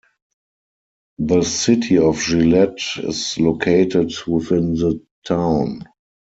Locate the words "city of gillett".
1.43-2.75